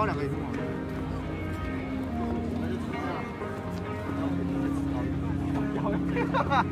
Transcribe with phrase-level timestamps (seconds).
[0.00, 0.38] 高两个荧幕。
[6.32, 6.64] 哈哈。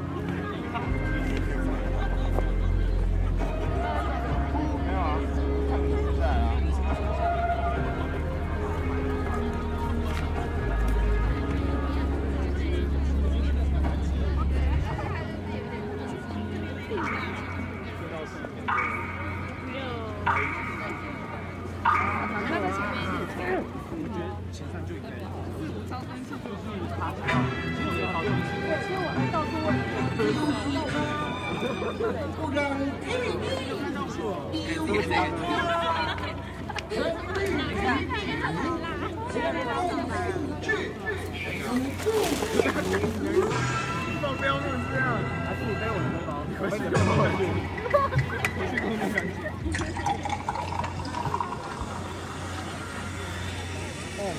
[24.59, 26.18] 其实我。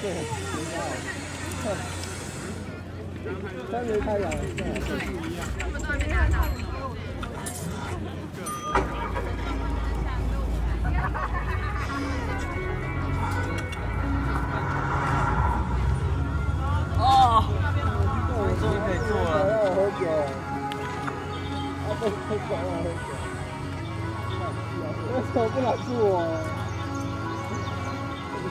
[0.01, 0.79] 对，不一样。
[1.63, 1.65] 哼，
[3.69, 4.37] 感觉太痒了。
[4.39, 4.63] 不
[5.27, 6.73] 一样，这么大，看到没有？
[16.97, 17.03] 哦，
[18.59, 19.27] 终于可以坐了，
[19.75, 20.01] 好久。
[21.83, 23.09] 啊，太爽了，好久。
[25.33, 25.67] 受不了。
[25.85, 25.91] 坐，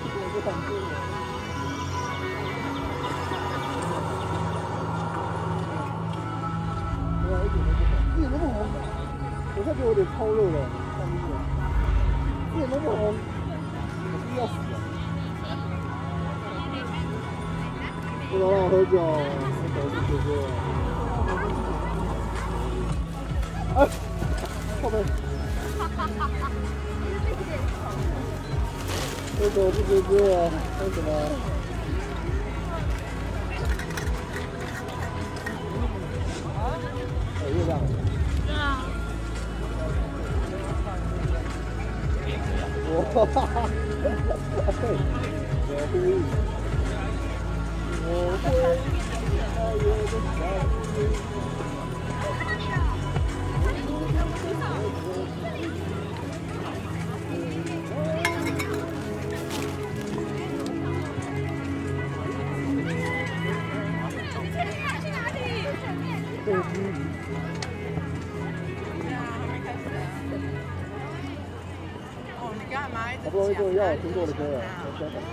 [0.02, 0.44] 受不了。
[0.44, 0.76] 坐。
[9.68, 10.58] 那就有点超肉了，
[10.96, 11.24] 看清楚。
[12.54, 12.90] 这么王
[14.08, 14.74] 肯定要死啊。
[18.32, 18.96] 我老汉喝酒，
[19.74, 19.92] 喝酒。
[19.92, 20.28] 子哥哥。
[23.76, 23.78] 哎，
[24.80, 25.06] 臭豆腐。
[29.38, 30.48] 喝不子哥啊。
[30.78, 31.08] 喝什么？
[37.38, 37.70] 喝月亮。
[42.90, 43.68] 我哈哈
[44.50, 44.88] 我会
[45.68, 45.76] 我
[48.38, 48.46] 会
[49.04, 50.47] 我会
[73.24, 75.32] 好不容易终于要我听过的歌了，我真感谢。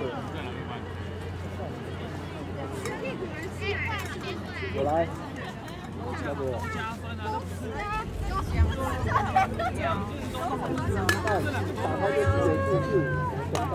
[4.77, 5.07] 我来，
[6.25, 6.39] 要不？
[11.25, 11.29] 按
[11.81, 12.93] 打开就直接自助
[13.53, 13.73] 广告。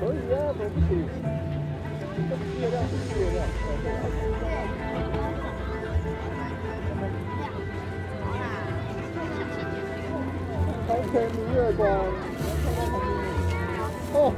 [0.00, 0.90] 可以啊，怎么不行？
[2.16, 3.38] 这不是月亮，是月亮。
[11.20, 11.82] 明月光。
[14.14, 14.32] 哦，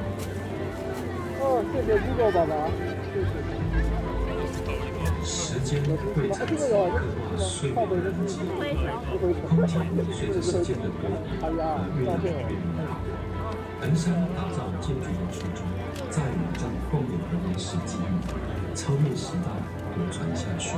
[1.41, 1.43] 哦，
[1.73, 1.89] 谢谢。
[1.99, 2.53] Google 爸爸，
[3.13, 3.23] 谢。
[3.25, 3.33] 谢。
[5.25, 8.39] 时间会产生刻画岁月的痕迹，
[9.49, 9.73] 空间
[10.13, 11.45] 随着时间的流淌而
[11.99, 12.55] 越来越美。
[13.81, 15.59] 衡山打造建筑的初衷，
[16.11, 18.01] 在于让共有的历史记忆
[18.75, 19.49] 超越时代
[19.97, 20.77] 流传下去。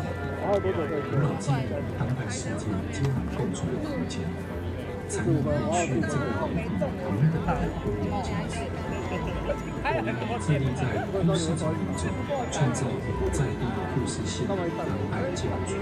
[1.10, 1.68] 古老记忆
[1.98, 4.22] 当代世界皆能共存的空间。
[5.08, 7.52] 才能延续这个同等的
[7.82, 8.52] 多元价值。
[9.90, 11.60] 我们致力在故事中
[12.52, 12.84] 创造
[13.32, 14.52] 在地的故事性当
[15.10, 15.72] 代建筑。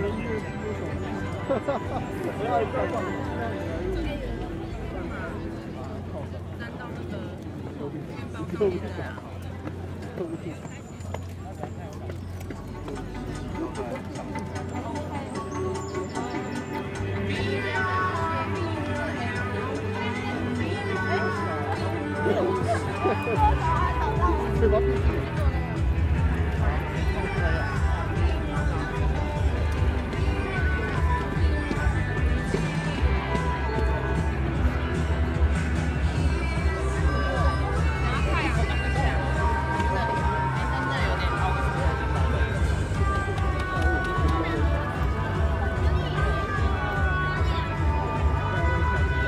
[24.61, 24.79] 是吧？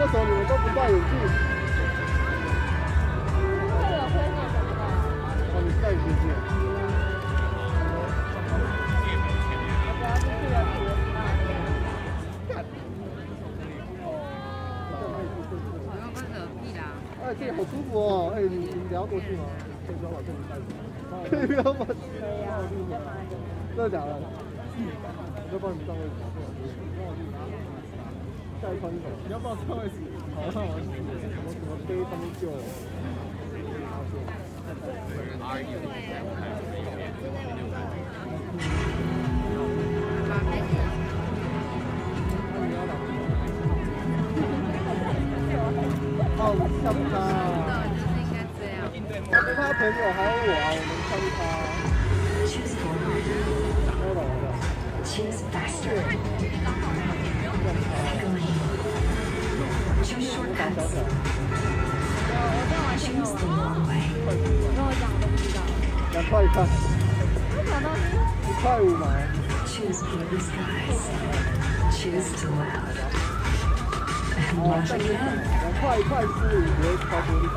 [0.01, 1.48] 为什么你们都不戴眼镜？
[17.29, 18.33] 好舒服哦！
[18.35, 19.45] 哎，你你聊过去吗？
[19.87, 20.73] 可以不要把这里带走，
[21.29, 21.85] 可以不要把。
[21.85, 21.97] 可以
[22.45, 22.51] 啊。
[23.77, 24.11] 真的假的？
[24.17, 26.17] 我就帮你占位置。
[28.61, 29.05] 下一穿走。
[29.27, 29.97] 你要帮我占位置？
[30.35, 30.73] 好，那我
[31.45, 32.49] 我怎么背他们救？
[38.51, 39.28] 哦，
[46.57, 47.15] 下不他。
[49.31, 51.39] 他跟他朋友还有我啊，我们穿他。
[53.99, 54.51] 没有了，没有。
[55.05, 55.99] Choose faster.
[60.05, 60.93] Choose shortcuts.
[62.99, 64.05] Choose the long way.
[64.75, 65.57] 跟我讲，都不知道。
[66.13, 66.57] 两块一块。
[68.49, 69.05] 一块五毛。
[69.67, 71.01] Choose blue skies.
[71.93, 73.38] Choose to laugh.
[74.38, 75.42] And laugh again.
[75.62, 77.56] 两块一块是不会超过一百。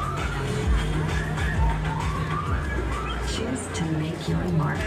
[3.26, 4.80] Choose to make your mark.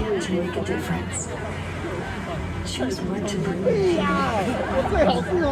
[0.00, 1.28] And to make a difference.
[2.66, 3.98] Choose what to believe.
[4.72, 5.46] 我最好是哦，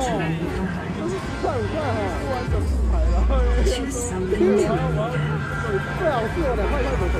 [0.96, 3.14] 就是十块五块哈，不完整复牌了。
[3.66, 4.62] Choose something new.
[5.98, 7.16] 最好是我两块一块九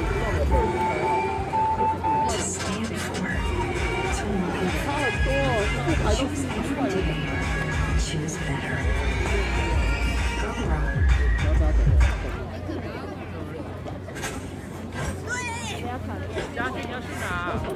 [16.56, 17.26] 家俊要去哪？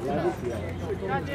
[0.06, 0.54] 来不及了。
[1.06, 1.28] 家俊。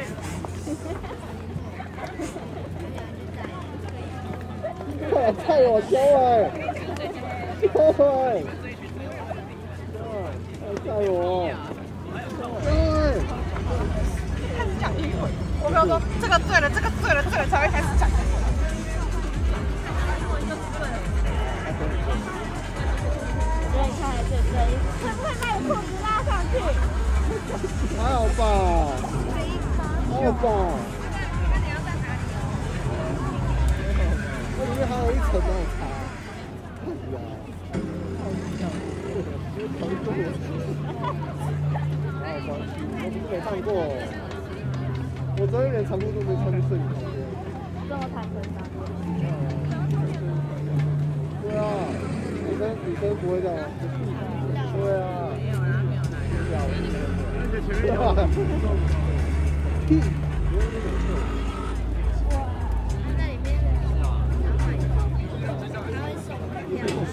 [5.10, 5.92] 快太我教
[6.24, 6.50] 哎！
[7.60, 7.78] 对，快
[10.84, 11.14] 带我！
[12.62, 12.66] 对。
[14.56, 15.22] 开始讲英文，
[15.62, 18.08] 我跟他说这个对了，这个对了，这个才会开始讲
[27.96, 28.40] 还好吧，
[30.10, 30.46] 还好吧。
[34.56, 35.76] 那里面还有一层那种茶。
[38.14, 38.26] 哎
[38.72, 38.74] 呀，
[39.78, 40.06] 长度，
[42.20, 42.50] 还好吧，
[43.00, 43.66] 我不是没看过。
[45.36, 47.16] 我昨天连长裤都没穿去睡你旁边。
[47.88, 48.58] 这么坦诚的。
[51.42, 51.62] 对啊，
[52.44, 53.56] 女生女生不会这样。
[54.74, 55.04] 对啊。
[56.48, 56.58] 对啊。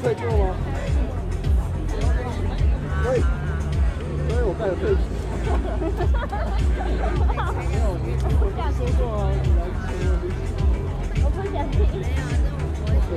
[0.02, 0.56] 睡过吗？
[3.04, 3.20] 所以，
[4.28, 5.00] 所以我盖了被子。
[7.58, 8.08] 没有，你
[8.40, 9.90] 我这样说过，你来吃。
[11.24, 11.74] 我不想听。
[12.86, 13.14] 对对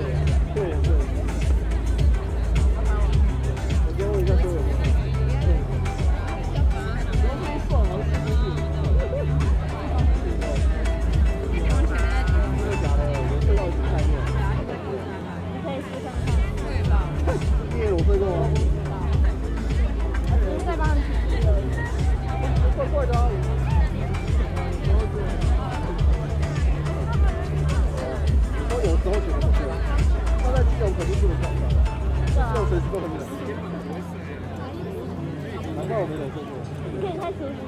[31.04, 31.68] 肯定不能撞上，
[32.32, 33.20] 基隆随时都很冷。
[35.76, 36.49] 难怪我没忍受过。
[36.88, 37.61] 你可以开除夕。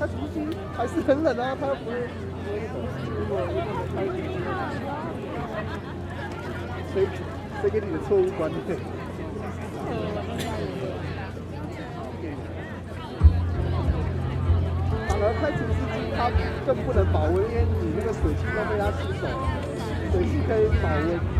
[0.00, 0.34] 开除夕
[0.74, 2.74] 还是很冷啊，他又不会不会冷。
[3.14, 4.26] 如果如果没开除夕，
[6.92, 7.06] 谁
[7.62, 8.58] 谁给你的错误观念？
[15.06, 16.18] 反而开除湿机它
[16.66, 19.22] 更不能保温，因为你那个水汽都被它吸走，
[20.10, 21.39] 水汽可以保温。